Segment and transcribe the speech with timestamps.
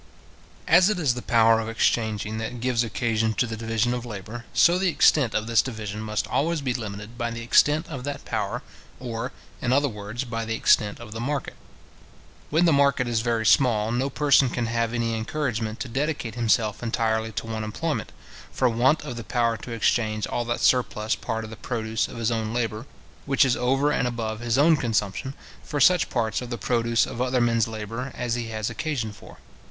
[0.67, 4.45] As it is the power of exchanging that gives occasion to the division of labour,
[4.51, 8.25] so the extent of this division must always be limited by the extent of that
[8.25, 8.63] power,
[8.99, 11.53] or, in other words, by the extent of the market.
[12.49, 16.81] When the market is very small, no person can have any encouragement to dedicate himself
[16.81, 18.11] entirely to one employment,
[18.51, 22.17] for want of the power to exchange all that surplus part of the produce of
[22.17, 22.87] his own labour,
[23.27, 27.21] which is over and above his own consumption, for such parts of the produce of
[27.21, 29.37] other men's labour as he has occasion for.